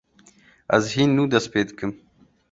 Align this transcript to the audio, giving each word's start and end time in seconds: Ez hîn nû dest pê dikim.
Ez 0.77 0.85
hîn 0.95 1.11
nû 1.17 1.23
dest 1.31 1.47
pê 1.53 1.61
dikim. 1.67 1.91